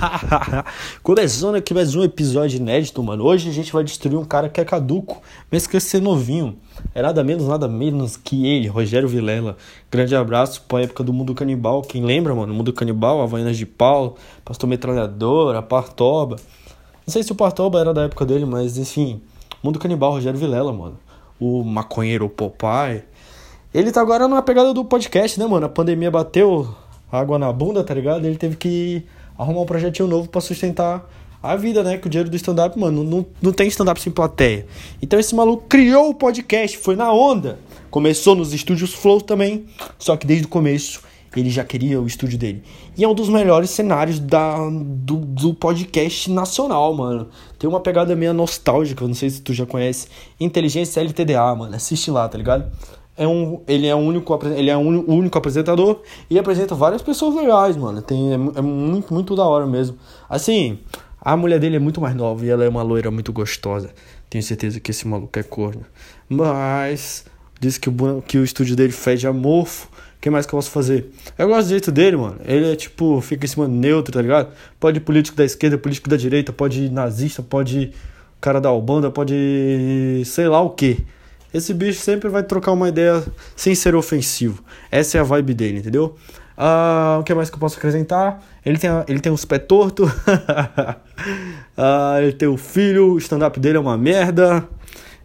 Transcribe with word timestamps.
Começando 1.02 1.56
aqui 1.56 1.74
mais 1.74 1.94
um 1.94 2.02
episódio 2.02 2.56
inédito, 2.56 3.02
mano. 3.02 3.24
Hoje 3.24 3.50
a 3.50 3.52
gente 3.52 3.72
vai 3.72 3.84
destruir 3.84 4.16
um 4.16 4.24
cara 4.24 4.48
que 4.48 4.60
é 4.60 4.64
caduco, 4.64 5.20
mesmo 5.50 5.68
que 5.68 5.78
ser 5.78 6.00
novinho. 6.00 6.56
É 6.94 7.02
nada 7.02 7.22
menos, 7.22 7.46
nada 7.46 7.68
menos 7.68 8.16
que 8.16 8.46
ele, 8.46 8.68
Rogério 8.68 9.08
Vilela. 9.08 9.56
Grande 9.90 10.16
abraço 10.16 10.62
pra 10.62 10.82
época 10.82 11.04
do 11.04 11.12
Mundo 11.12 11.34
Canibal. 11.34 11.82
Quem 11.82 12.02
lembra, 12.02 12.34
mano? 12.34 12.54
Mundo 12.54 12.72
Canibal, 12.72 13.20
Havaianas 13.20 13.58
de 13.58 13.66
Pau, 13.66 14.16
Pastor 14.44 14.68
Metralhadora, 14.68 15.60
Partoba. 15.60 16.36
Não 17.06 17.12
sei 17.12 17.22
se 17.22 17.32
o 17.32 17.34
Partoba 17.34 17.80
era 17.80 17.92
da 17.92 18.04
época 18.04 18.24
dele, 18.24 18.46
mas 18.46 18.78
enfim. 18.78 19.20
Mundo 19.62 19.78
Canibal, 19.78 20.12
Rogério 20.12 20.38
Vilela, 20.38 20.72
mano. 20.72 20.98
O 21.38 21.62
maconheiro 21.62 22.28
Popeye. 22.28 23.04
Ele 23.72 23.92
tá 23.92 24.00
agora 24.00 24.26
na 24.26 24.40
pegada 24.40 24.72
do 24.72 24.84
podcast, 24.84 25.38
né, 25.38 25.46
mano? 25.46 25.66
A 25.66 25.68
pandemia 25.68 26.10
bateu 26.10 26.74
água 27.12 27.38
na 27.38 27.52
bunda, 27.52 27.84
tá 27.84 27.92
ligado? 27.92 28.24
Ele 28.24 28.36
teve 28.36 28.56
que 28.56 29.04
arrumar 29.40 29.62
um 29.62 29.66
projetinho 29.66 30.06
novo 30.06 30.28
para 30.28 30.40
sustentar 30.40 31.08
a 31.42 31.56
vida, 31.56 31.82
né? 31.82 31.96
Que 31.96 32.06
o 32.06 32.10
dinheiro 32.10 32.28
do 32.28 32.36
stand-up, 32.36 32.78
mano, 32.78 33.02
não, 33.02 33.26
não 33.40 33.52
tem 33.52 33.66
stand-up 33.68 34.00
sem 34.00 34.12
plateia. 34.12 34.66
Então 35.00 35.18
esse 35.18 35.34
maluco 35.34 35.64
criou 35.68 36.10
o 36.10 36.14
podcast, 36.14 36.76
foi 36.78 36.96
na 36.96 37.12
onda. 37.12 37.58
Começou 37.90 38.34
nos 38.34 38.52
estúdios 38.52 38.92
Flow 38.92 39.20
também, 39.20 39.64
só 39.98 40.16
que 40.16 40.26
desde 40.26 40.46
o 40.46 40.48
começo 40.48 41.02
ele 41.36 41.48
já 41.48 41.64
queria 41.64 42.00
o 42.00 42.06
estúdio 42.06 42.36
dele. 42.36 42.62
E 42.96 43.04
é 43.04 43.08
um 43.08 43.14
dos 43.14 43.28
melhores 43.28 43.70
cenários 43.70 44.18
da, 44.18 44.56
do, 44.68 45.16
do 45.16 45.54
podcast 45.54 46.30
nacional, 46.30 46.92
mano. 46.92 47.28
Tem 47.58 47.70
uma 47.70 47.80
pegada 47.80 48.16
meio 48.16 48.34
nostálgica, 48.34 49.06
não 49.06 49.14
sei 49.14 49.30
se 49.30 49.40
tu 49.40 49.54
já 49.54 49.64
conhece. 49.64 50.08
Inteligência 50.40 51.00
LTDA, 51.00 51.54
mano. 51.54 51.74
Assiste 51.74 52.10
lá, 52.10 52.28
tá 52.28 52.36
ligado? 52.36 52.70
É 53.20 53.28
um, 53.28 53.60
ele 53.68 53.86
é 53.86 53.94
único, 53.94 54.40
ele 54.46 54.70
é 54.70 54.76
o 54.76 54.80
único 54.80 55.36
apresentador 55.36 56.00
e 56.30 56.38
apresenta 56.38 56.74
várias 56.74 57.02
pessoas 57.02 57.34
legais, 57.34 57.76
mano. 57.76 58.00
Tem, 58.00 58.30
é, 58.30 58.34
é, 58.34 58.62
muito, 58.62 59.12
muito 59.12 59.36
da 59.36 59.44
hora 59.44 59.66
mesmo. 59.66 59.98
Assim, 60.26 60.78
a 61.20 61.36
mulher 61.36 61.60
dele 61.60 61.76
é 61.76 61.78
muito 61.78 62.00
mais 62.00 62.14
nova 62.14 62.46
e 62.46 62.48
ela 62.48 62.64
é 62.64 62.68
uma 62.70 62.82
loira 62.82 63.10
muito 63.10 63.30
gostosa. 63.30 63.90
Tenho 64.30 64.42
certeza 64.42 64.80
que 64.80 64.90
esse 64.90 65.06
maluco 65.06 65.38
é 65.38 65.42
corno. 65.42 65.82
Mas, 66.30 67.26
diz 67.60 67.76
que 67.76 67.90
o, 67.90 68.22
que 68.26 68.38
o 68.38 68.42
estúdio 68.42 68.74
dele 68.74 68.92
fede 68.92 69.26
a 69.26 69.34
mofo. 69.34 69.88
O 70.16 70.20
que 70.20 70.30
mais 70.30 70.46
que 70.46 70.54
eu 70.54 70.56
posso 70.56 70.70
fazer? 70.70 71.10
Eu 71.36 71.46
gosto 71.48 71.66
do 71.66 71.70
jeito 71.70 71.92
dele, 71.92 72.16
mano. 72.16 72.38
Ele 72.46 72.72
é 72.72 72.76
tipo, 72.76 73.20
fica 73.20 73.44
em 73.44 73.48
cima 73.48 73.68
neutro, 73.68 74.14
tá 74.14 74.22
ligado? 74.22 74.50
Pode 74.78 74.96
ir 74.96 75.00
político 75.02 75.36
da 75.36 75.44
esquerda, 75.44 75.76
político 75.76 76.08
da 76.08 76.16
direita, 76.16 76.54
pode 76.54 76.84
ir 76.84 76.90
nazista, 76.90 77.42
pode 77.42 77.78
ir 77.80 77.94
cara 78.40 78.62
da 78.62 78.70
Albanda, 78.70 79.10
pode 79.10 79.34
ir 79.34 80.24
sei 80.24 80.48
lá 80.48 80.62
o 80.62 80.70
que. 80.70 81.04
Esse 81.52 81.74
bicho 81.74 82.00
sempre 82.00 82.28
vai 82.28 82.42
trocar 82.42 82.72
uma 82.72 82.88
ideia 82.88 83.24
sem 83.56 83.74
ser 83.74 83.94
ofensivo. 83.94 84.62
Essa 84.90 85.18
é 85.18 85.20
a 85.20 85.24
vibe 85.24 85.54
dele, 85.54 85.78
entendeu? 85.78 86.16
Ah, 86.56 87.16
o 87.20 87.24
que 87.24 87.34
mais 87.34 87.48
que 87.48 87.56
eu 87.56 87.60
posso 87.60 87.78
acrescentar? 87.78 88.42
Ele 88.64 88.78
tem, 88.78 88.90
ele 89.08 89.18
tem 89.18 89.32
uns 89.32 89.44
pés 89.44 89.62
tortos. 89.66 90.10
ah, 91.76 92.18
ele 92.20 92.32
tem 92.32 92.48
o 92.48 92.56
filho, 92.56 93.14
o 93.14 93.18
stand-up 93.18 93.58
dele 93.58 93.78
é 93.78 93.80
uma 93.80 93.96
merda. 93.96 94.68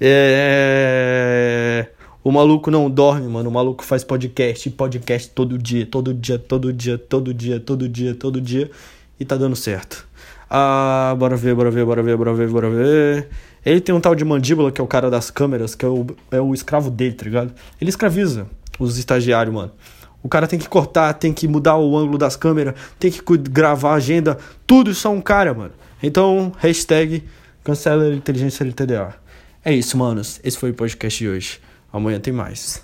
É... 0.00 1.88
O 2.22 2.30
maluco 2.30 2.70
não 2.70 2.90
dorme, 2.90 3.26
mano. 3.28 3.48
O 3.48 3.52
maluco 3.52 3.82
faz 3.84 4.04
podcast, 4.04 4.68
podcast 4.70 5.30
todo 5.30 5.58
dia, 5.58 5.86
todo 5.86 6.12
dia, 6.12 6.38
todo 6.38 6.72
dia, 6.72 6.98
todo 6.98 7.32
dia, 7.32 7.58
todo 7.58 7.88
dia, 7.88 8.14
todo 8.14 8.40
dia. 8.40 8.70
E 9.18 9.24
tá 9.24 9.36
dando 9.36 9.56
certo. 9.56 10.06
Ah, 10.50 11.14
bora 11.18 11.34
ver, 11.34 11.54
bora 11.54 11.70
ver, 11.70 11.84
bora 11.84 12.02
ver, 12.02 12.16
bora 12.16 12.34
ver, 12.34 12.48
bora 12.48 12.68
ver. 12.68 13.28
Ele 13.64 13.80
tem 13.80 13.94
um 13.94 14.00
tal 14.00 14.14
de 14.14 14.24
mandíbula, 14.24 14.72
que 14.72 14.80
é 14.80 14.84
o 14.84 14.86
cara 14.86 15.10
das 15.10 15.30
câmeras, 15.30 15.74
que 15.74 15.84
é 15.84 15.88
o, 15.88 16.06
é 16.30 16.40
o 16.40 16.52
escravo 16.52 16.90
dele, 16.90 17.14
tá 17.14 17.24
ligado? 17.24 17.52
Ele 17.80 17.90
escraviza 17.90 18.46
os 18.78 18.98
estagiários, 18.98 19.54
mano. 19.54 19.72
O 20.22 20.28
cara 20.28 20.46
tem 20.46 20.58
que 20.58 20.68
cortar, 20.68 21.12
tem 21.14 21.32
que 21.32 21.48
mudar 21.48 21.76
o 21.76 21.96
ângulo 21.96 22.18
das 22.18 22.36
câmeras, 22.36 22.74
tem 22.98 23.10
que 23.10 23.20
gravar 23.38 23.92
a 23.92 23.94
agenda, 23.94 24.38
tudo 24.66 24.90
isso 24.90 25.06
é 25.06 25.10
um 25.10 25.20
cara, 25.20 25.52
mano. 25.52 25.72
Então, 26.02 26.52
hashtag 26.58 27.24
cancela 27.64 28.14
inteligência 28.14 28.64
LTDA. 28.64 29.14
É 29.64 29.72
isso, 29.72 29.96
manos. 29.96 30.40
Esse 30.42 30.58
foi 30.58 30.70
o 30.70 30.74
podcast 30.74 31.18
de 31.18 31.28
hoje. 31.28 31.60
Amanhã 31.92 32.18
tem 32.18 32.32
mais. 32.32 32.82